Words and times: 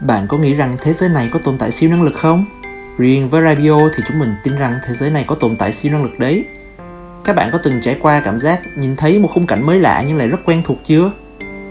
Bạn 0.00 0.26
có 0.28 0.38
nghĩ 0.38 0.54
rằng 0.54 0.74
thế 0.80 0.92
giới 0.92 1.08
này 1.08 1.28
có 1.32 1.38
tồn 1.44 1.58
tại 1.58 1.70
siêu 1.70 1.90
năng 1.90 2.02
lực 2.02 2.14
không? 2.14 2.44
Riêng 2.98 3.28
với 3.28 3.42
Rabio 3.42 3.88
thì 3.96 4.04
chúng 4.08 4.18
mình 4.18 4.34
tin 4.42 4.56
rằng 4.56 4.74
thế 4.86 4.94
giới 4.94 5.10
này 5.10 5.24
có 5.26 5.34
tồn 5.34 5.56
tại 5.56 5.72
siêu 5.72 5.92
năng 5.92 6.02
lực 6.02 6.18
đấy. 6.18 6.44
Các 7.24 7.36
bạn 7.36 7.50
có 7.52 7.58
từng 7.62 7.80
trải 7.82 7.96
qua 8.00 8.20
cảm 8.24 8.40
giác 8.40 8.60
nhìn 8.76 8.96
thấy 8.96 9.18
một 9.18 9.28
khung 9.34 9.46
cảnh 9.46 9.66
mới 9.66 9.80
lạ 9.80 10.04
nhưng 10.08 10.16
lại 10.16 10.28
rất 10.28 10.38
quen 10.44 10.62
thuộc 10.64 10.78
chưa? 10.84 11.10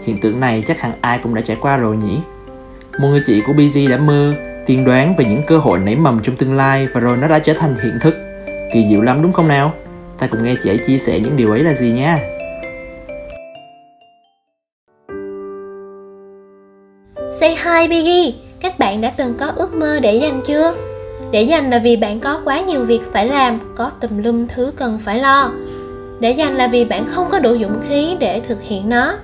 Hiện 0.04 0.18
tượng 0.20 0.40
này 0.40 0.62
chắc 0.66 0.80
hẳn 0.80 0.92
ai 1.00 1.18
cũng 1.18 1.34
đã 1.34 1.40
trải 1.40 1.56
qua 1.60 1.76
rồi 1.76 1.96
nhỉ? 1.96 2.20
Một 3.00 3.08
người 3.08 3.22
chị 3.24 3.42
của 3.46 3.52
BG 3.52 3.88
đã 3.90 3.96
mơ, 3.96 4.34
tiên 4.66 4.84
đoán 4.84 5.16
về 5.16 5.24
những 5.24 5.42
cơ 5.46 5.58
hội 5.58 5.78
nảy 5.78 5.96
mầm 5.96 6.20
trong 6.22 6.36
tương 6.36 6.56
lai 6.56 6.88
và 6.92 7.00
rồi 7.00 7.16
nó 7.16 7.28
đã 7.28 7.38
trở 7.38 7.54
thành 7.54 7.76
hiện 7.82 7.98
thực. 8.00 8.14
Kỳ 8.72 8.86
diệu 8.88 9.02
lắm 9.02 9.22
đúng 9.22 9.32
không 9.32 9.48
nào? 9.48 9.72
Ta 10.18 10.26
cùng 10.26 10.44
nghe 10.44 10.54
chị 10.62 10.70
ấy 10.70 10.78
chia 10.86 10.98
sẻ 10.98 11.20
những 11.20 11.36
điều 11.36 11.50
ấy 11.50 11.64
là 11.64 11.74
gì 11.74 11.90
nha. 11.90 12.18
Say 17.32 17.50
hi 17.50 17.88
Biggie, 17.88 18.32
các 18.60 18.78
bạn 18.78 19.00
đã 19.00 19.12
từng 19.16 19.34
có 19.38 19.52
ước 19.56 19.74
mơ 19.74 20.00
để 20.00 20.14
dành 20.14 20.40
chưa? 20.44 20.74
Để 21.30 21.42
dành 21.42 21.70
là 21.70 21.78
vì 21.78 21.96
bạn 21.96 22.20
có 22.20 22.40
quá 22.44 22.60
nhiều 22.60 22.84
việc 22.84 23.00
phải 23.12 23.28
làm, 23.28 23.74
có 23.76 23.90
tùm 24.00 24.22
lum 24.22 24.46
thứ 24.46 24.72
cần 24.76 24.98
phải 24.98 25.18
lo. 25.18 25.52
Để 26.20 26.30
dành 26.30 26.56
là 26.56 26.68
vì 26.68 26.84
bạn 26.84 27.06
không 27.06 27.28
có 27.30 27.38
đủ 27.38 27.58
dũng 27.58 27.80
khí 27.88 28.16
để 28.20 28.40
thực 28.40 28.62
hiện 28.62 28.88
nó. 28.88 29.14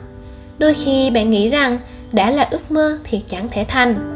Đôi 0.58 0.74
khi 0.74 1.10
bạn 1.10 1.30
nghĩ 1.30 1.50
rằng 1.50 1.78
đã 2.12 2.30
là 2.30 2.48
ước 2.50 2.70
mơ 2.70 2.98
thì 3.04 3.22
chẳng 3.26 3.48
thể 3.48 3.64
thành. 3.68 4.10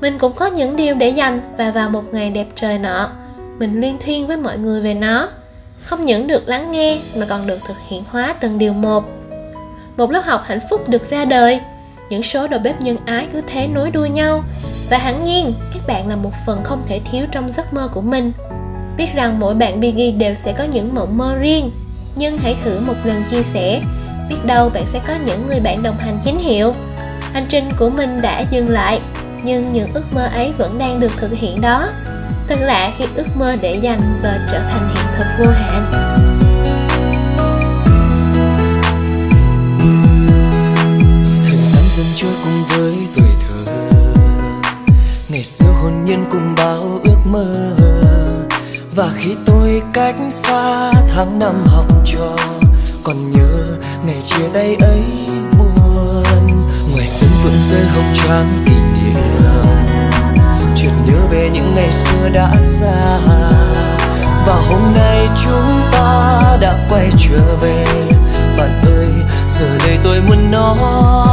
Mình 0.00 0.18
cũng 0.18 0.32
có 0.32 0.46
những 0.46 0.76
điều 0.76 0.94
để 0.94 1.08
dành 1.08 1.40
và 1.58 1.70
vào 1.70 1.90
một 1.90 2.04
ngày 2.12 2.30
đẹp 2.30 2.46
trời 2.56 2.78
nọ, 2.78 3.10
mình 3.58 3.80
liên 3.80 3.98
thuyên 4.04 4.26
với 4.26 4.36
mọi 4.36 4.58
người 4.58 4.80
về 4.80 4.94
nó. 4.94 5.28
Không 5.84 6.04
những 6.04 6.26
được 6.26 6.42
lắng 6.48 6.72
nghe 6.72 6.98
mà 7.16 7.26
còn 7.28 7.46
được 7.46 7.58
thực 7.68 7.76
hiện 7.88 8.02
hóa 8.10 8.34
từng 8.40 8.58
điều 8.58 8.72
một. 8.72 9.04
Một 9.96 10.10
lớp 10.10 10.22
học 10.24 10.42
hạnh 10.46 10.60
phúc 10.70 10.88
được 10.88 11.10
ra 11.10 11.24
đời, 11.24 11.60
những 12.10 12.22
số 12.22 12.48
đầu 12.48 12.60
bếp 12.60 12.80
nhân 12.80 12.96
ái 13.06 13.28
cứ 13.32 13.40
thế 13.46 13.66
nối 13.66 13.90
đuôi 13.90 14.08
nhau. 14.08 14.44
Và 14.90 14.98
hẳn 14.98 15.24
nhiên, 15.24 15.54
các 15.74 15.82
bạn 15.86 16.08
là 16.08 16.16
một 16.16 16.32
phần 16.46 16.64
không 16.64 16.82
thể 16.86 17.00
thiếu 17.10 17.26
trong 17.32 17.48
giấc 17.48 17.74
mơ 17.74 17.88
của 17.92 18.00
mình. 18.00 18.32
Biết 18.96 19.08
rằng 19.14 19.38
mỗi 19.38 19.54
bạn 19.54 19.80
Biggie 19.80 20.10
đều 20.10 20.34
sẽ 20.34 20.52
có 20.52 20.64
những 20.64 20.94
mộng 20.94 21.18
mơ 21.18 21.36
riêng. 21.40 21.70
Nhưng 22.16 22.38
hãy 22.38 22.56
thử 22.64 22.80
một 22.80 22.94
lần 23.04 23.22
chia 23.30 23.42
sẻ. 23.42 23.80
Biết 24.28 24.36
đâu 24.44 24.70
bạn 24.70 24.86
sẽ 24.86 25.00
có 25.06 25.14
những 25.24 25.46
người 25.46 25.60
bạn 25.60 25.82
đồng 25.82 25.96
hành 25.98 26.18
chính 26.22 26.38
hiệu. 26.38 26.72
Hành 27.32 27.46
trình 27.48 27.64
của 27.78 27.90
mình 27.90 28.22
đã 28.22 28.44
dừng 28.50 28.68
lại, 28.68 29.00
nhưng 29.44 29.72
những 29.72 29.88
ước 29.94 30.04
mơ 30.14 30.26
ấy 30.34 30.52
vẫn 30.58 30.78
đang 30.78 31.00
được 31.00 31.12
thực 31.16 31.32
hiện 31.32 31.60
đó. 31.60 31.88
Thật 32.48 32.56
lạ 32.60 32.92
khi 32.98 33.04
ước 33.16 33.36
mơ 33.36 33.56
để 33.62 33.74
dành 33.74 34.00
giờ 34.22 34.38
trở 34.52 34.58
thành 34.58 34.88
hiện 34.94 35.06
thực 35.16 35.26
vô 35.38 35.50
hạn. 35.50 36.05
Xưa 45.46 45.72
hồn 45.82 46.04
nhiên 46.04 46.24
cùng 46.30 46.54
bao 46.56 47.00
ước 47.04 47.18
mơ. 47.24 47.76
Và 48.94 49.08
khi 49.16 49.36
tôi 49.46 49.82
cách 49.92 50.16
xa 50.30 50.92
tháng 51.14 51.38
năm 51.38 51.64
học 51.66 51.86
trò, 52.04 52.36
còn 53.04 53.16
nhớ 53.32 53.76
ngày 54.06 54.20
chia 54.22 54.48
tay 54.54 54.76
ấy 54.80 55.02
buồn. 55.58 56.48
Ngoài 56.92 57.06
sân 57.06 57.30
vẫn 57.44 57.52
rơi 57.70 57.84
hồng 57.84 58.14
trắng 58.14 58.64
kỷ 58.66 58.72
niệm 58.72 59.22
chợt 60.76 60.92
nhớ 61.06 61.26
về 61.30 61.50
những 61.54 61.74
ngày 61.74 61.92
xưa 61.92 62.28
đã 62.32 62.50
xa. 62.60 63.18
Và 64.46 64.54
hôm 64.68 64.94
nay 64.96 65.28
chúng 65.44 65.80
ta 65.92 66.40
đã 66.60 66.86
quay 66.90 67.10
trở 67.18 67.56
về. 67.60 67.86
Bạn 68.58 68.70
ơi, 68.86 69.08
giờ 69.48 69.78
đây 69.86 69.98
tôi 70.04 70.20
muốn 70.20 70.50
nói 70.50 71.25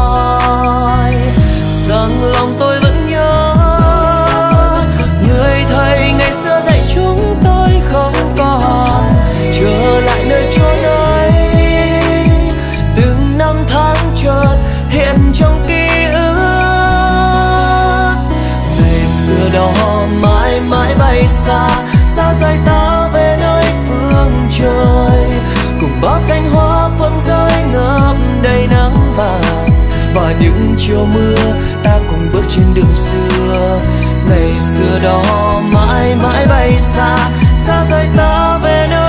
nơi 21.24 21.30
xa 21.30 21.68
xa 22.08 22.34
rời 22.34 22.58
ta 22.66 23.10
về 23.14 23.38
nơi 23.40 23.66
phương 23.88 24.48
trời. 24.52 25.42
Cùng 25.82 26.02
bao 26.02 26.20
cánh 26.28 26.50
hoa 26.54 26.90
phân 27.00 27.20
rơi 27.20 27.52
ngập 27.74 28.16
đầy 28.44 28.68
nắng 28.68 29.14
vàng, 29.16 29.70
và 30.16 30.34
những 30.40 30.76
chiều 30.78 31.06
mưa 31.14 31.36
ta 31.84 32.00
cùng 32.10 32.30
bước 32.34 32.44
trên 32.50 32.74
đường 32.74 32.96
xưa. 32.96 33.80
Ngày 34.30 34.52
xưa 34.60 35.00
đó 35.04 35.62
mãi 35.74 36.16
mãi 36.24 36.46
bay 36.46 36.80
xa 36.80 37.18
xa 37.58 37.86
rời 37.90 38.08
ta 38.18 38.60
về 38.64 38.88
nơi 38.90 39.03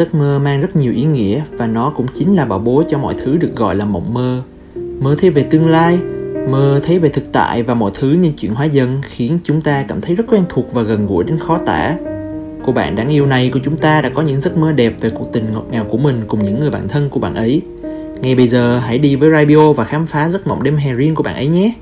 Giấc 0.00 0.14
mơ 0.14 0.38
mang 0.38 0.60
rất 0.60 0.76
nhiều 0.76 0.92
ý 0.92 1.04
nghĩa 1.04 1.42
và 1.52 1.66
nó 1.66 1.92
cũng 1.96 2.06
chính 2.14 2.36
là 2.36 2.44
bảo 2.44 2.58
bối 2.58 2.84
cho 2.88 2.98
mọi 2.98 3.14
thứ 3.18 3.36
được 3.36 3.56
gọi 3.56 3.74
là 3.74 3.84
mộng 3.84 4.14
mơ. 4.14 4.42
Mơ 5.00 5.16
thấy 5.18 5.30
về 5.30 5.42
tương 5.42 5.68
lai, 5.68 5.98
mơ 6.48 6.80
thấy 6.84 6.98
về 6.98 7.08
thực 7.08 7.32
tại 7.32 7.62
và 7.62 7.74
mọi 7.74 7.90
thứ 7.94 8.08
nhân 8.12 8.32
chuyển 8.32 8.54
hóa 8.54 8.64
dần 8.64 9.00
khiến 9.02 9.38
chúng 9.42 9.60
ta 9.60 9.84
cảm 9.88 10.00
thấy 10.00 10.14
rất 10.14 10.24
quen 10.28 10.44
thuộc 10.48 10.72
và 10.72 10.82
gần 10.82 11.06
gũi 11.06 11.24
đến 11.24 11.38
khó 11.38 11.58
tả. 11.66 11.96
Cô 12.64 12.72
bạn 12.72 12.96
đáng 12.96 13.08
yêu 13.08 13.26
này 13.26 13.50
của 13.52 13.60
chúng 13.64 13.76
ta 13.76 14.02
đã 14.02 14.08
có 14.08 14.22
những 14.22 14.40
giấc 14.40 14.56
mơ 14.56 14.72
đẹp 14.72 14.94
về 15.00 15.10
cuộc 15.10 15.32
tình 15.32 15.52
ngọt 15.52 15.66
ngào 15.70 15.84
của 15.84 15.98
mình 15.98 16.24
cùng 16.28 16.42
những 16.42 16.60
người 16.60 16.70
bạn 16.70 16.88
thân 16.88 17.08
của 17.10 17.20
bạn 17.20 17.34
ấy. 17.34 17.62
Ngay 18.22 18.34
bây 18.34 18.48
giờ 18.48 18.78
hãy 18.78 18.98
đi 18.98 19.16
với 19.16 19.30
Rabio 19.30 19.72
và 19.72 19.84
khám 19.84 20.06
phá 20.06 20.28
giấc 20.28 20.46
mộng 20.46 20.62
đêm 20.62 20.76
hè 20.76 20.92
riêng 20.92 21.14
của 21.14 21.22
bạn 21.22 21.34
ấy 21.34 21.48
nhé. 21.48 21.72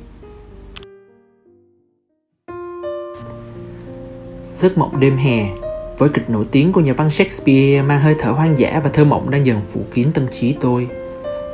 Giấc 4.43 4.79
mộng 4.79 5.01
đêm 5.01 5.17
hè 5.17 5.68
với 5.99 6.09
kịch 6.09 6.31
nổi 6.31 6.45
tiếng 6.51 6.73
của 6.73 6.81
nhà 6.81 6.93
văn 6.93 7.11
Shakespeare 7.11 7.83
mang 7.83 8.01
hơi 8.01 8.15
thở 8.19 8.31
hoang 8.31 8.59
dã 8.59 8.81
và 8.85 8.91
thơ 8.93 9.05
mộng 9.05 9.31
đang 9.31 9.45
dần 9.45 9.61
phủ 9.73 9.81
kín 9.95 10.09
tâm 10.15 10.27
trí 10.33 10.57
tôi. 10.61 10.89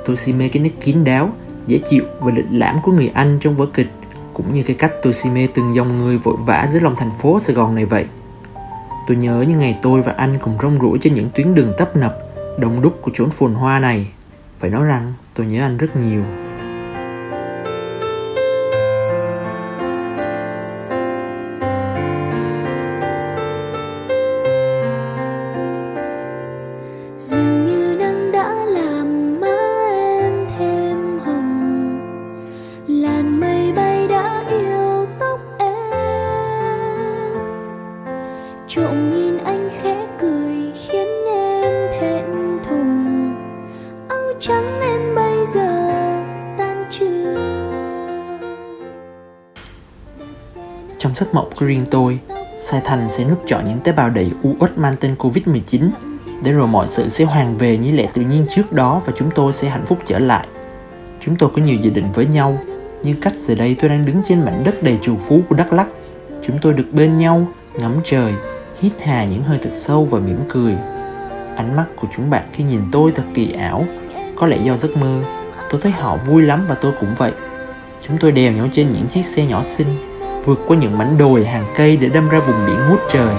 Tôi 0.04 0.16
si 0.16 0.32
mê 0.32 0.48
cái 0.48 0.62
nét 0.62 0.70
kín 0.80 1.04
đáo, 1.04 1.30
dễ 1.66 1.78
chịu 1.78 2.04
và 2.20 2.32
lịch 2.36 2.44
lãm 2.50 2.76
của 2.82 2.92
người 2.92 3.10
Anh 3.14 3.38
trong 3.40 3.56
vở 3.56 3.66
kịch, 3.66 3.90
cũng 4.34 4.52
như 4.52 4.62
cái 4.62 4.76
cách 4.76 4.92
tôi 5.02 5.12
si 5.12 5.30
mê 5.30 5.48
từng 5.54 5.74
dòng 5.74 5.98
người 5.98 6.18
vội 6.18 6.36
vã 6.38 6.66
giữa 6.68 6.80
lòng 6.80 6.94
thành 6.96 7.10
phố 7.20 7.40
Sài 7.40 7.56
Gòn 7.56 7.74
này 7.74 7.84
vậy. 7.84 8.06
Tôi 9.06 9.16
nhớ 9.16 9.44
những 9.48 9.58
ngày 9.58 9.78
tôi 9.82 10.02
và 10.02 10.12
anh 10.12 10.38
cùng 10.40 10.58
rong 10.62 10.78
ruổi 10.80 10.98
trên 11.00 11.14
những 11.14 11.28
tuyến 11.34 11.54
đường 11.54 11.72
tấp 11.78 11.96
nập, 11.96 12.18
đông 12.58 12.82
đúc 12.82 12.98
của 13.02 13.10
chốn 13.14 13.30
phồn 13.30 13.54
hoa 13.54 13.80
này. 13.80 14.06
Phải 14.58 14.70
nói 14.70 14.86
rằng 14.86 15.12
tôi 15.34 15.46
nhớ 15.46 15.62
anh 15.62 15.76
rất 15.76 15.96
nhiều. 15.96 16.22
Trộm 38.68 39.10
nhìn 39.10 39.38
anh 39.38 39.70
khẽ 39.82 40.06
cười 40.20 40.72
khiến 40.74 41.08
em 41.26 41.90
thẹn 42.00 42.24
thùng. 42.64 43.34
Áo 44.08 44.32
trắng 44.40 44.80
em 44.80 45.14
bây 45.14 45.46
giờ 45.46 45.92
tan 46.58 46.84
trường 46.90 48.40
Trong 50.98 51.14
giấc 51.14 51.34
mộng 51.34 51.50
của 51.56 51.66
riêng 51.66 51.84
tôi, 51.90 52.18
Sai 52.58 52.80
Thành 52.84 53.10
sẽ 53.10 53.24
nút 53.24 53.42
chọn 53.46 53.64
những 53.64 53.80
tế 53.80 53.92
bào 53.92 54.10
đầy 54.10 54.30
u 54.42 54.54
uất 54.60 54.78
mang 54.78 54.94
tên 55.00 55.14
Covid-19 55.18 55.88
để 56.44 56.52
rồi 56.52 56.66
mọi 56.66 56.86
sự 56.86 57.08
sẽ 57.08 57.24
hoàn 57.24 57.58
về 57.58 57.76
như 57.76 57.92
lẽ 57.92 58.08
tự 58.14 58.22
nhiên 58.22 58.46
trước 58.48 58.72
đó 58.72 59.00
và 59.06 59.12
chúng 59.16 59.30
tôi 59.30 59.52
sẽ 59.52 59.68
hạnh 59.68 59.86
phúc 59.86 59.98
trở 60.04 60.18
lại. 60.18 60.46
Chúng 61.20 61.36
tôi 61.36 61.50
có 61.56 61.62
nhiều 61.62 61.76
dự 61.76 61.90
định 61.90 62.12
với 62.14 62.26
nhau, 62.26 62.58
nhưng 63.02 63.20
cách 63.20 63.34
giờ 63.36 63.54
đây 63.54 63.76
tôi 63.78 63.88
đang 63.88 64.06
đứng 64.06 64.16
trên 64.24 64.44
mảnh 64.44 64.62
đất 64.64 64.82
đầy 64.82 64.98
trù 65.02 65.16
phú 65.16 65.40
của 65.48 65.56
Đắk 65.56 65.72
lắc 65.72 65.88
Chúng 66.46 66.58
tôi 66.62 66.72
được 66.72 66.86
bên 66.92 67.16
nhau, 67.16 67.46
ngắm 67.78 67.92
trời, 68.04 68.32
hít 68.80 68.92
hà 69.02 69.24
những 69.24 69.42
hơi 69.42 69.58
thật 69.62 69.70
sâu 69.72 70.04
và 70.04 70.18
mỉm 70.18 70.40
cười. 70.48 70.74
Ánh 71.56 71.76
mắt 71.76 71.84
của 71.96 72.08
chúng 72.16 72.30
bạn 72.30 72.42
khi 72.52 72.64
nhìn 72.64 72.80
tôi 72.92 73.12
thật 73.14 73.22
kỳ 73.34 73.52
ảo, 73.52 73.84
có 74.36 74.46
lẽ 74.46 74.56
do 74.64 74.76
giấc 74.76 74.96
mơ. 74.96 75.22
Tôi 75.70 75.80
thấy 75.80 75.92
họ 75.92 76.16
vui 76.16 76.42
lắm 76.42 76.64
và 76.68 76.74
tôi 76.74 76.92
cũng 77.00 77.14
vậy. 77.16 77.32
Chúng 78.02 78.18
tôi 78.18 78.32
đèo 78.32 78.52
nhau 78.52 78.68
trên 78.72 78.88
những 78.88 79.06
chiếc 79.06 79.26
xe 79.26 79.46
nhỏ 79.46 79.62
xinh, 79.62 79.96
vượt 80.44 80.58
qua 80.66 80.76
những 80.76 80.98
mảnh 80.98 81.16
đồi 81.18 81.44
hàng 81.44 81.64
cây 81.76 81.98
để 82.00 82.08
đâm 82.08 82.28
ra 82.28 82.40
vùng 82.40 82.66
biển 82.66 82.76
ngút 82.90 83.00
trời. 83.10 83.34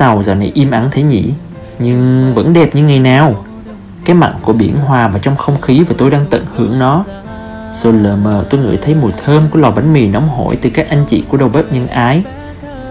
Tàu 0.00 0.22
giờ 0.22 0.34
này 0.34 0.50
im 0.54 0.70
ắng 0.70 0.88
thế 0.90 1.02
nhỉ? 1.02 1.32
Nhưng 1.78 2.32
vẫn 2.34 2.52
đẹp 2.52 2.74
như 2.74 2.82
ngày 2.82 2.98
nào. 2.98 3.44
Cái 4.04 4.16
mặn 4.16 4.32
của 4.42 4.52
biển 4.52 4.76
hòa 4.76 5.08
vào 5.08 5.18
trong 5.18 5.36
không 5.36 5.60
khí 5.60 5.84
và 5.88 5.94
tôi 5.98 6.10
đang 6.10 6.24
tận 6.30 6.46
hưởng 6.56 6.78
nó. 6.78 7.04
Rồi 7.82 7.92
lờ 7.92 8.16
mờ, 8.16 8.44
tôi 8.50 8.60
ngửi 8.60 8.76
thấy 8.76 8.94
mùi 8.94 9.12
thơm 9.24 9.48
của 9.50 9.58
lò 9.58 9.70
bánh 9.70 9.92
mì 9.92 10.08
nóng 10.08 10.28
hổi 10.28 10.56
từ 10.56 10.70
các 10.70 10.88
anh 10.88 11.04
chị 11.08 11.24
của 11.28 11.36
đầu 11.36 11.48
bếp 11.48 11.72
nhân 11.72 11.86
ái. 11.86 12.22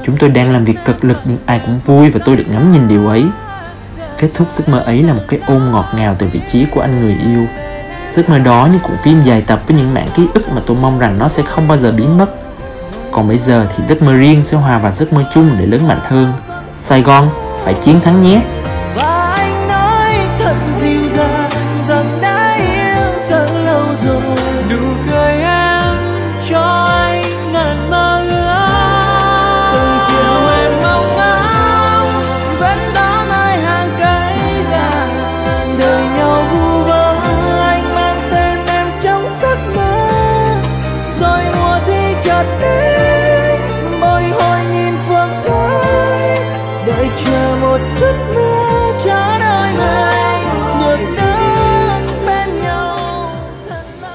Chúng 0.05 0.17
tôi 0.17 0.29
đang 0.29 0.51
làm 0.51 0.63
việc 0.63 0.77
cực 0.85 1.05
lực 1.05 1.17
nhưng 1.25 1.37
ai 1.45 1.59
cũng 1.59 1.79
vui 1.79 2.09
và 2.09 2.19
tôi 2.25 2.35
được 2.35 2.43
ngắm 2.51 2.69
nhìn 2.69 2.87
điều 2.87 3.07
ấy. 3.07 3.25
Kết 4.17 4.29
thúc 4.33 4.47
giấc 4.53 4.69
mơ 4.69 4.79
ấy 4.79 5.03
là 5.03 5.13
một 5.13 5.23
cái 5.27 5.39
ôm 5.47 5.71
ngọt 5.71 5.85
ngào 5.95 6.15
từ 6.19 6.27
vị 6.27 6.41
trí 6.47 6.65
của 6.65 6.81
anh 6.81 7.01
người 7.01 7.17
yêu. 7.25 7.45
Giấc 8.13 8.29
mơ 8.29 8.39
đó 8.39 8.69
như 8.71 8.79
cuộn 8.83 8.97
phim 9.03 9.21
dài 9.21 9.41
tập 9.41 9.61
với 9.67 9.77
những 9.77 9.93
mảng 9.93 10.09
ký 10.15 10.27
ức 10.33 10.51
mà 10.55 10.61
tôi 10.65 10.77
mong 10.81 10.99
rằng 10.99 11.19
nó 11.19 11.27
sẽ 11.27 11.43
không 11.43 11.67
bao 11.67 11.77
giờ 11.77 11.91
biến 11.91 12.17
mất. 12.17 12.29
Còn 13.11 13.27
bây 13.27 13.37
giờ 13.37 13.67
thì 13.77 13.83
giấc 13.87 14.01
mơ 14.01 14.13
riêng 14.13 14.43
sẽ 14.43 14.57
hòa 14.57 14.77
vào 14.77 14.91
giấc 14.91 15.13
mơ 15.13 15.23
chung 15.33 15.49
để 15.59 15.65
lớn 15.65 15.87
mạnh 15.87 16.01
hơn. 16.03 16.33
Sài 16.83 17.01
Gòn 17.01 17.29
phải 17.63 17.73
chiến 17.73 18.01
thắng 18.01 18.21
nhé. 18.21 18.41
Chờ 47.39 47.57
một 47.61 47.79
chút 47.99 48.15
mưa 48.35 48.91
cho 49.05 49.37
đôi 49.39 49.67
người 49.77 50.15
được 50.81 51.05
đứng 51.17 52.25
bên 52.25 52.61
nhau 52.63 53.31
thật 53.69 53.83
lâu 54.01 54.11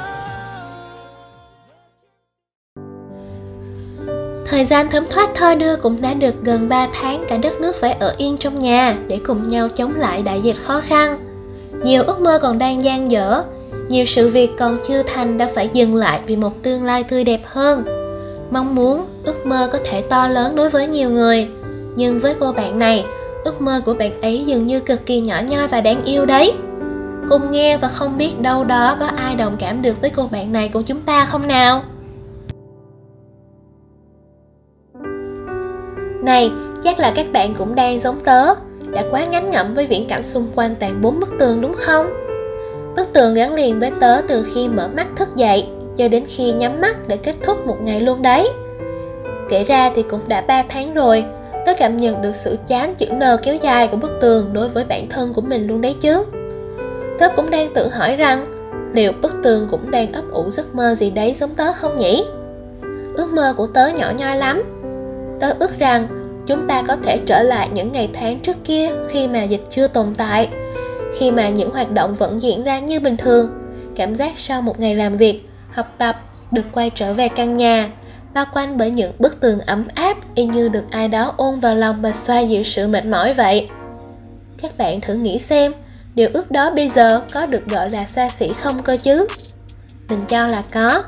Thời 4.46 4.64
gian 4.64 4.90
thấm 4.90 5.04
thoát 5.10 5.30
thơ 5.34 5.54
đưa 5.54 5.76
cũng 5.76 6.00
đã 6.00 6.14
được 6.14 6.34
gần 6.42 6.68
3 6.68 6.88
tháng 7.00 7.24
cả 7.28 7.36
đất 7.36 7.60
nước 7.60 7.76
phải 7.76 7.92
ở 7.92 8.14
yên 8.18 8.36
trong 8.38 8.58
nhà 8.58 8.96
để 9.08 9.20
cùng 9.26 9.48
nhau 9.48 9.68
chống 9.68 9.94
lại 9.96 10.22
đại 10.22 10.40
dịch 10.40 10.56
khó 10.62 10.80
khăn. 10.80 11.18
Nhiều 11.84 12.02
ước 12.02 12.20
mơ 12.20 12.38
còn 12.42 12.58
đang 12.58 12.84
dang 12.84 13.10
dở, 13.10 13.42
nhiều 13.88 14.04
sự 14.04 14.28
việc 14.28 14.50
còn 14.58 14.78
chưa 14.88 15.02
thành 15.02 15.38
đã 15.38 15.48
phải 15.54 15.70
dừng 15.72 15.94
lại 15.94 16.20
vì 16.26 16.36
một 16.36 16.62
tương 16.62 16.84
lai 16.84 17.04
tươi 17.04 17.24
đẹp 17.24 17.40
hơn. 17.44 17.84
Mong 18.50 18.74
muốn, 18.74 19.06
ước 19.24 19.46
mơ 19.46 19.68
có 19.72 19.78
thể 19.84 20.00
to 20.00 20.28
lớn 20.28 20.56
đối 20.56 20.70
với 20.70 20.86
nhiều 20.86 21.10
người, 21.10 21.48
nhưng 21.96 22.18
với 22.18 22.34
cô 22.40 22.52
bạn 22.52 22.78
này, 22.78 23.04
ước 23.44 23.60
mơ 23.60 23.80
của 23.84 23.94
bạn 23.94 24.20
ấy 24.20 24.44
dường 24.46 24.66
như 24.66 24.80
cực 24.80 25.06
kỳ 25.06 25.20
nhỏ 25.20 25.40
nhoi 25.48 25.68
và 25.68 25.80
đáng 25.80 26.04
yêu 26.04 26.26
đấy. 26.26 26.52
Cùng 27.28 27.50
nghe 27.50 27.76
và 27.76 27.88
không 27.88 28.18
biết 28.18 28.40
đâu 28.40 28.64
đó 28.64 28.96
có 29.00 29.06
ai 29.06 29.36
đồng 29.36 29.56
cảm 29.58 29.82
được 29.82 30.00
với 30.00 30.10
cô 30.10 30.28
bạn 30.32 30.52
này 30.52 30.70
của 30.72 30.82
chúng 30.82 31.00
ta 31.00 31.24
không 31.24 31.48
nào? 31.48 31.82
Này, 36.22 36.50
chắc 36.82 36.98
là 36.98 37.12
các 37.16 37.26
bạn 37.32 37.54
cũng 37.54 37.74
đang 37.74 38.00
giống 38.00 38.20
tớ 38.24 38.54
Đã 38.92 39.04
quá 39.10 39.24
ngán 39.24 39.50
ngẩm 39.50 39.74
với 39.74 39.86
viễn 39.86 40.08
cảnh 40.08 40.24
xung 40.24 40.46
quanh 40.54 40.74
toàn 40.80 41.02
bốn 41.02 41.20
bức 41.20 41.28
tường 41.38 41.60
đúng 41.60 41.74
không? 41.76 42.06
Bức 42.96 43.12
tường 43.12 43.34
gắn 43.34 43.54
liền 43.54 43.80
với 43.80 43.90
tớ 44.00 44.20
từ 44.28 44.46
khi 44.54 44.68
mở 44.68 44.88
mắt 44.96 45.06
thức 45.16 45.28
dậy 45.36 45.68
Cho 45.96 46.08
đến 46.08 46.24
khi 46.28 46.52
nhắm 46.52 46.80
mắt 46.80 47.08
để 47.08 47.16
kết 47.16 47.34
thúc 47.42 47.66
một 47.66 47.76
ngày 47.80 48.00
luôn 48.00 48.22
đấy 48.22 48.48
Kể 49.48 49.64
ra 49.64 49.90
thì 49.94 50.02
cũng 50.02 50.20
đã 50.28 50.40
3 50.40 50.62
tháng 50.68 50.94
rồi 50.94 51.24
Tớ 51.66 51.72
cảm 51.78 51.96
nhận 51.96 52.22
được 52.22 52.36
sự 52.36 52.58
chán 52.66 52.94
chữ 52.94 53.06
N 53.06 53.20
kéo 53.42 53.56
dài 53.56 53.88
của 53.88 53.96
bức 53.96 54.18
tường 54.20 54.52
đối 54.52 54.68
với 54.68 54.84
bản 54.84 55.08
thân 55.08 55.34
của 55.34 55.40
mình 55.40 55.66
luôn 55.66 55.80
đấy 55.80 55.94
chứ? 56.00 56.24
Tớ 57.18 57.28
cũng 57.36 57.50
đang 57.50 57.74
tự 57.74 57.88
hỏi 57.88 58.16
rằng, 58.16 58.54
Liệu 58.94 59.12
bức 59.12 59.32
tường 59.42 59.68
cũng 59.70 59.90
đang 59.90 60.12
ấp 60.12 60.24
ủ 60.30 60.50
giấc 60.50 60.74
mơ 60.74 60.94
gì 60.94 61.10
đấy 61.10 61.34
giống 61.34 61.54
tớ 61.54 61.72
không 61.72 61.96
nhỉ? 61.96 62.24
Ước 63.14 63.32
mơ 63.32 63.54
của 63.56 63.66
tớ 63.66 63.88
nhỏ 63.88 64.12
nhoi 64.18 64.36
lắm. 64.36 64.62
Tớ 65.40 65.54
ước 65.58 65.78
rằng 65.78 66.08
chúng 66.46 66.66
ta 66.68 66.82
có 66.88 66.96
thể 67.04 67.20
trở 67.26 67.42
lại 67.42 67.68
những 67.74 67.92
ngày 67.92 68.10
tháng 68.12 68.40
trước 68.40 68.56
kia 68.64 68.90
khi 69.08 69.28
mà 69.28 69.42
dịch 69.42 69.64
chưa 69.70 69.88
tồn 69.88 70.14
tại, 70.14 70.48
khi 71.18 71.30
mà 71.30 71.48
những 71.48 71.70
hoạt 71.70 71.90
động 71.90 72.14
vẫn 72.14 72.40
diễn 72.42 72.64
ra 72.64 72.78
như 72.78 73.00
bình 73.00 73.16
thường. 73.16 73.50
Cảm 73.96 74.14
giác 74.14 74.32
sau 74.36 74.62
một 74.62 74.80
ngày 74.80 74.94
làm 74.94 75.16
việc, 75.16 75.48
học 75.70 75.94
tập, 75.98 76.16
được 76.50 76.64
quay 76.72 76.90
trở 76.94 77.12
về 77.12 77.28
căn 77.28 77.56
nhà 77.56 77.90
bao 78.34 78.44
quanh 78.52 78.78
bởi 78.78 78.90
những 78.90 79.12
bức 79.18 79.40
tường 79.40 79.60
ấm 79.60 79.84
áp, 79.94 80.16
y 80.34 80.44
như 80.44 80.68
được 80.68 80.84
ai 80.90 81.08
đó 81.08 81.34
ôm 81.36 81.60
vào 81.60 81.76
lòng 81.76 82.02
và 82.02 82.12
xoa 82.12 82.40
dịu 82.40 82.62
sự 82.64 82.86
mệt 82.86 83.06
mỏi 83.06 83.34
vậy. 83.34 83.68
Các 84.62 84.78
bạn 84.78 85.00
thử 85.00 85.14
nghĩ 85.14 85.38
xem, 85.38 85.74
điều 86.14 86.28
ước 86.32 86.50
đó 86.50 86.70
bây 86.70 86.88
giờ 86.88 87.22
có 87.32 87.46
được 87.46 87.66
gọi 87.66 87.90
là 87.90 88.06
xa 88.06 88.28
xỉ 88.28 88.48
không 88.62 88.82
cơ 88.82 88.96
chứ? 88.96 89.26
Mình 90.08 90.24
cho 90.28 90.46
là 90.46 90.62
có, 90.72 91.02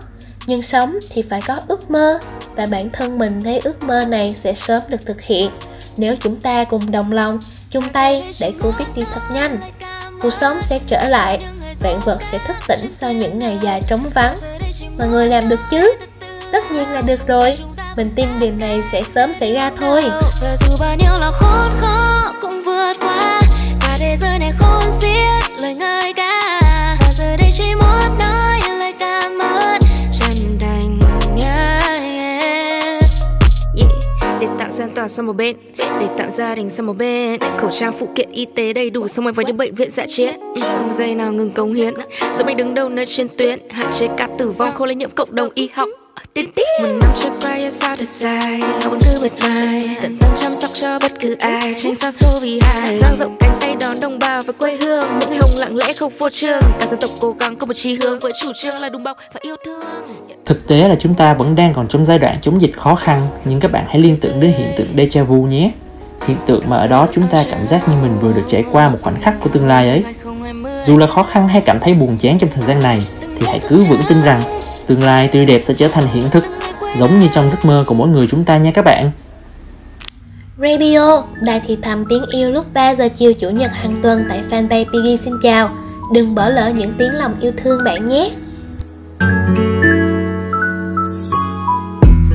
nhưng 0.46 0.62
sống 0.62 0.98
thì 1.10 1.22
phải 1.22 1.40
có 1.46 1.56
ước 1.68 1.90
mơ, 1.90 2.18
và 2.56 2.66
bản 2.70 2.90
thân 2.90 3.18
mình 3.18 3.40
thấy 3.42 3.60
ước 3.64 3.84
mơ 3.84 4.04
này 4.04 4.34
sẽ 4.38 4.54
sớm 4.54 4.82
được 4.88 5.06
thực 5.06 5.22
hiện. 5.22 5.50
Nếu 5.96 6.16
chúng 6.20 6.40
ta 6.40 6.64
cùng 6.64 6.90
đồng 6.90 7.12
lòng, 7.12 7.38
chung 7.70 7.88
tay 7.92 8.32
để 8.40 8.52
covid 8.62 8.88
đi 8.96 9.02
thật 9.12 9.22
nhanh, 9.32 9.58
cuộc 10.20 10.32
sống 10.32 10.62
sẽ 10.62 10.78
trở 10.86 11.08
lại, 11.08 11.38
vạn 11.80 12.00
vật 12.04 12.18
sẽ 12.32 12.38
thức 12.38 12.56
tỉnh 12.68 12.90
sau 12.90 13.12
những 13.12 13.38
ngày 13.38 13.58
dài 13.60 13.82
trống 13.88 14.00
vắng. 14.14 14.36
Mọi 14.98 15.08
người 15.08 15.28
làm 15.28 15.48
được 15.48 15.60
chứ? 15.70 15.92
Tất 16.52 16.72
nhiên 16.72 16.92
là 16.92 17.02
được 17.06 17.20
rồi. 17.28 17.54
Mình 17.96 18.10
tin 18.16 18.26
điều 18.40 18.52
này 18.60 18.80
sẽ 18.92 19.02
sớm 19.14 19.34
xảy 19.40 19.52
ra 19.52 19.70
thôi. 19.80 20.02
Và 20.42 20.56
dù 20.56 20.76
bao 20.80 20.96
nhiêu 20.96 21.18
là 21.20 21.30
khốn 21.30 21.70
khó 21.80 22.32
cũng 22.42 22.62
vượt 22.62 22.92
qua 23.00 23.40
cả 23.80 23.98
thế 24.00 24.16
giới 24.20 24.38
này 24.38 24.52
khôn 24.58 24.82
xiết 25.00 25.62
lời 25.62 25.74
ngợi 25.74 26.12
ca. 26.12 26.60
Và 27.00 27.12
giờ 27.12 27.36
đây 27.36 27.50
chỉ 27.52 27.74
muốn 27.74 28.18
nói 28.18 28.60
lời 28.80 28.94
cảm 29.00 29.38
ơn 29.38 29.80
chân 30.20 30.58
thành 30.60 30.98
yeah, 31.42 32.02
yeah. 32.02 33.02
Yeah. 33.76 34.40
Để 34.40 34.46
tạo 34.58 34.70
gian 34.70 34.90
toàn 34.94 35.08
sang 35.08 35.26
một 35.26 35.32
bên 35.32 35.56
Để 35.78 36.06
tạo 36.18 36.30
gia 36.30 36.54
đình 36.54 36.70
sang 36.70 36.86
một 36.86 36.96
bên. 36.96 37.40
Khẩu 37.56 37.70
trang 37.70 37.92
phụ 37.98 38.08
kiện 38.14 38.30
y 38.32 38.46
tế 38.54 38.72
đầy 38.72 38.90
đủ 38.90 39.08
Xong 39.08 39.24
rồi 39.24 39.32
vào 39.32 39.46
những 39.46 39.56
bệnh 39.56 39.74
viện 39.74 39.90
dạ 39.90 40.04
chiến. 40.08 40.40
Ừ, 40.40 40.62
không 40.62 40.92
giây 40.92 41.14
nào 41.14 41.32
ngừng 41.32 41.50
cống 41.50 41.74
hiến. 41.74 41.94
Giờ 42.38 42.44
mình 42.44 42.56
đứng 42.56 42.74
đầu 42.74 42.88
nơi 42.88 43.06
trên 43.06 43.28
tuyến 43.38 43.58
Hạn 43.70 43.86
chế 43.92 44.08
ca 44.16 44.28
tử 44.38 44.50
vong 44.50 44.74
không 44.74 44.86
lây 44.86 44.94
nhiễm 44.94 45.10
cộng 45.10 45.34
đồng 45.34 45.48
y 45.54 45.68
học. 45.74 45.88
Tiến 46.34 46.52
tiến 46.52 46.66
Một 46.82 46.88
năm 47.00 47.12
trôi 47.20 47.32
qua 47.40 47.54
yên 47.54 47.72
sao 47.72 47.96
thật 47.96 48.08
dài? 48.08 48.60
Học 48.82 48.92
ứng 48.92 49.00
thư 49.00 49.20
bật 49.22 49.32
vai 49.40 49.80
Tận 50.00 50.18
tâm 50.20 50.30
chăm 50.40 50.54
sóc 50.54 50.70
cho 50.74 50.98
bất 51.02 51.12
cứ 51.20 51.36
ai. 51.40 51.74
Tránh 51.78 51.92
SARS-CoV-2 51.92 52.98
Giang 53.00 53.16
rộng 53.20 53.36
cánh 53.40 53.56
tay 53.60 53.76
đón 53.80 53.96
đồng 54.02 54.18
bào 54.18 54.40
về 54.46 54.52
quê 54.58 54.76
hương. 54.80 55.02
Những 55.20 55.30
ngày 55.30 55.38
hồng 55.38 55.50
lặng 55.58 55.76
lẽ 55.76 55.92
không 55.92 56.12
phô 56.18 56.30
trương. 56.30 56.60
Cả 56.80 56.86
dân 56.86 57.00
tộc 57.00 57.10
cố 57.20 57.34
gắng 57.40 57.56
có 57.56 57.66
một 57.66 57.74
chí 57.74 57.98
hướng 58.02 58.18
Với 58.18 58.32
chủ 58.42 58.52
trương 58.62 58.74
là 58.80 58.88
đùm 58.88 59.02
bọc 59.02 59.16
và 59.32 59.40
yêu 59.42 59.56
thương. 59.64 59.84
Thực 60.44 60.68
tế 60.68 60.88
là 60.88 60.96
chúng 60.98 61.14
ta 61.14 61.34
vẫn 61.34 61.54
đang 61.54 61.74
còn 61.74 61.88
trong 61.88 62.04
giai 62.04 62.18
đoạn 62.18 62.36
chống 62.42 62.60
dịch 62.60 62.76
khó 62.76 62.94
khăn 62.94 63.28
Nhưng 63.44 63.60
các 63.60 63.72
bạn 63.72 63.84
hãy 63.88 63.98
liên 63.98 64.16
tưởng 64.20 64.40
đến 64.40 64.52
hiện 64.58 64.72
tượng 64.76 64.88
déjà 64.96 65.24
vu 65.24 65.42
nhé. 65.42 65.70
Hiện 66.26 66.36
tượng 66.46 66.62
mà 66.68 66.76
ở 66.76 66.86
đó 66.86 67.08
chúng 67.12 67.26
ta 67.26 67.44
cảm 67.50 67.66
giác 67.66 67.88
như 67.88 67.94
mình 68.02 68.18
vừa 68.20 68.32
được 68.32 68.44
trải 68.46 68.64
qua 68.72 68.88
một 68.88 68.98
khoảnh 69.02 69.20
khắc 69.20 69.40
của 69.40 69.48
tương 69.48 69.66
lai 69.66 69.88
ấy. 69.88 70.04
Dù 70.86 70.98
là 70.98 71.06
khó 71.06 71.22
khăn 71.22 71.48
hay 71.48 71.60
cảm 71.60 71.80
thấy 71.80 71.94
buồn 71.94 72.18
chán 72.18 72.38
trong 72.38 72.50
thời 72.50 72.62
gian 72.62 72.80
này 72.80 72.98
Thì 73.36 73.46
hãy 73.46 73.60
cứ 73.68 73.84
vững 73.84 74.00
tin 74.08 74.20
rằng 74.20 74.55
Tương 74.86 75.02
lai 75.02 75.28
tươi 75.28 75.46
đẹp 75.46 75.60
sẽ 75.62 75.74
trở 75.74 75.88
thành 75.88 76.04
hiện 76.14 76.24
thực 76.30 76.44
Giống 76.98 77.18
như 77.18 77.26
trong 77.32 77.50
giấc 77.50 77.64
mơ 77.64 77.84
của 77.86 77.94
mỗi 77.94 78.08
người 78.08 78.26
chúng 78.30 78.44
ta 78.44 78.56
nha 78.56 78.70
các 78.74 78.84
bạn 78.84 79.10
Radio, 80.58 81.22
đài 81.40 81.60
thì 81.66 81.78
thầm 81.82 82.04
tiếng 82.08 82.24
yêu 82.30 82.50
lúc 82.50 82.74
3 82.74 82.94
giờ 82.94 83.08
chiều 83.08 83.32
chủ 83.32 83.50
nhật 83.50 83.70
hàng 83.74 83.96
tuần 84.02 84.24
tại 84.28 84.42
fanpage 84.50 84.84
Piggy 84.92 85.16
xin 85.16 85.34
chào. 85.42 85.70
Đừng 86.12 86.34
bỏ 86.34 86.48
lỡ 86.48 86.72
những 86.76 86.94
tiếng 86.98 87.14
lòng 87.14 87.34
yêu 87.40 87.52
thương 87.56 87.84
bạn 87.84 88.06
nhé. 88.06 88.30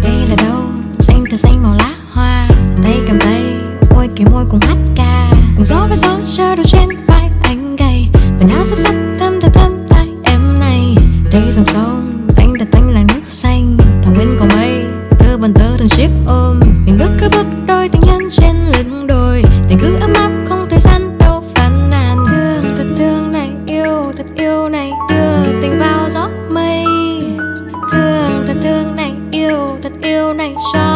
đây 0.03 0.27
là 0.29 0.35
đâu 0.37 0.61
xanh 0.99 1.23
thật 1.31 1.37
xanh 1.39 1.63
màu 1.63 1.75
lá 1.75 1.95
hoa 2.11 2.47
tay 2.83 2.97
cầm 3.07 3.19
tay 3.19 3.43
môi 3.95 4.09
kề 4.15 4.25
môi 4.25 4.45
cùng 4.51 4.59
hát 4.61 4.77
ca 4.95 5.31
cùng 5.55 5.65
gió 5.65 5.85
với 5.89 5.97
gió 5.97 6.17
chờ 6.37 6.55
đôi 6.55 6.65
trên 6.65 7.10
thật 28.53 28.59
thương 28.63 28.95
này 28.95 29.13
yêu 29.31 29.67
thật 29.83 29.91
yêu 30.01 30.33
này 30.33 30.55
cho 30.73 30.90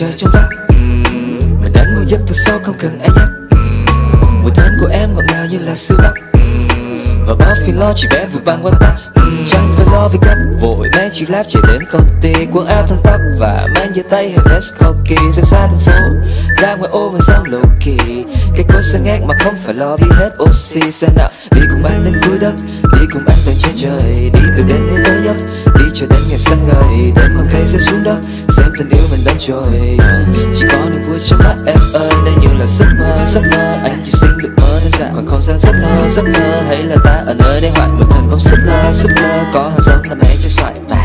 chơi 0.00 0.12
trong 0.16 0.30
vắt 0.32 0.44
mình 1.62 1.72
đánh 1.74 1.96
một 1.96 2.02
giấc 2.06 2.20
thật 2.26 2.34
sâu 2.46 2.58
không 2.64 2.74
cần 2.78 2.98
ai 3.00 3.08
nhắc. 3.16 3.28
Mùi 4.42 4.50
thơm 4.54 4.72
của 4.80 4.86
em 4.86 5.14
ngọt 5.14 5.22
ngào 5.28 5.46
như 5.46 5.58
là 5.58 5.74
sữa 5.74 5.94
bắc 5.98 6.12
và 7.26 7.34
bao 7.38 7.54
phiền 7.66 7.78
lo 7.78 7.92
chỉ 7.96 8.08
bé 8.10 8.26
vừa 8.26 8.40
băng 8.44 8.60
quan 8.62 8.74
ta. 8.80 8.96
Chẳng 9.48 9.74
phải 9.76 9.86
lo 9.92 10.08
vì 10.08 10.18
gấp, 10.22 10.34
vội 10.60 10.88
mang 10.96 11.10
chiếc 11.14 11.30
láp 11.30 11.46
chạy 11.48 11.62
đến 11.68 11.82
công 11.92 12.06
ty 12.20 12.32
quần 12.52 12.66
áo 12.66 12.86
thăng 12.86 13.00
tắp. 13.04 13.20
Và 13.38 13.66
mang 13.74 13.94
giày 13.94 14.04
tay 14.10 14.30
hay 14.30 14.38
vest 14.44 14.72
cocky 14.78 15.16
ra 15.36 15.42
xa 15.42 15.66
thành 15.66 15.80
phố. 15.86 15.92
Ra 16.58 16.74
ngoài 16.74 16.90
ô 16.92 17.10
mình 17.10 17.22
sang 17.22 17.44
low 17.44 17.64
kỳ 17.80 18.24
cái 18.56 18.64
cô 18.68 18.80
sẽ 18.92 19.00
ngát 19.00 19.20
mà 19.28 19.34
không 19.40 19.54
phải 19.64 19.74
lo 19.74 19.96
đi 19.96 20.06
hết. 20.10 20.30
Oxy 20.42 20.90
xem 20.90 21.10
nào. 21.16 21.30
Đi 21.50 21.60
cùng 21.70 21.84
anh 21.84 22.04
đến 22.04 22.14
cuối 22.26 22.38
đất. 22.38 22.54
Đi 22.82 23.06
cùng 23.12 23.22
anh 23.26 23.38
tận 23.46 23.54
trên 23.58 23.76
trời. 23.76 24.30
Đi 24.34 24.40
từ 24.56 24.64
đến 24.68 24.86
đến 24.86 25.02
trôi. 29.40 29.98
Chỉ 30.34 30.64
có 30.72 30.78
niềm 30.90 31.02
vui 31.02 31.18
trong 31.26 31.38
mắt 31.38 31.54
em 31.66 31.76
ơi 31.94 32.10
đây 32.24 32.34
như 32.40 32.58
là 32.58 32.66
giấc 32.66 32.86
mơ 32.98 33.16
giấc 33.26 33.40
mơ, 33.40 33.78
anh 33.84 34.02
chỉ 34.04 34.12
xin 34.20 34.30
được 34.42 34.48
mơ 34.56 34.80
đơn 34.82 34.90
giản. 34.98 35.12
Còn 35.14 35.26
không 35.26 35.42
gian 35.42 35.58
giấc 35.58 35.72
thơ 35.80 36.08
giấc 36.08 36.22
mơ 36.22 36.62
hay 36.68 36.82
là 36.82 36.96
ta 37.04 37.22
ở 37.26 37.34
nơi 37.38 37.60
đây 37.60 37.70
hoại 37.74 37.88
một 37.88 38.06
thần 38.10 38.28
bóng 38.30 38.40
giấc 38.40 38.58
lơ 38.64 38.92
giấc 38.92 39.10
lơ 39.22 39.44
có 39.52 39.62
hàng 39.62 39.80
giống 39.82 40.02
là 40.08 40.14
mẹ 40.14 40.36
cho 40.42 40.48
xoài. 40.48 40.74
Vàng 40.88 40.99